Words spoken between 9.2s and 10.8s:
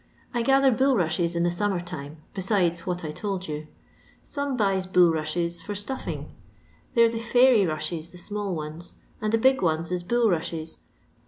and the big ones is bulrushes.